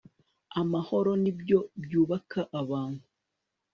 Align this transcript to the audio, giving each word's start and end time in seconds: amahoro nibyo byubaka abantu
amahoro 0.61 1.11
nibyo 1.23 1.59
byubaka 1.83 2.39
abantu 2.61 3.03